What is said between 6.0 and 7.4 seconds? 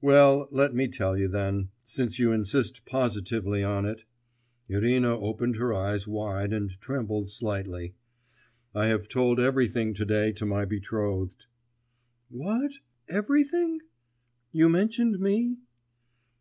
wide and trembled